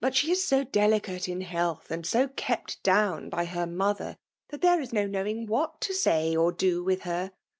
[0.11, 4.17] she is so delicate in health, and so kept down by her mother,
[4.49, 7.31] that there is no knowing what to say or do with her.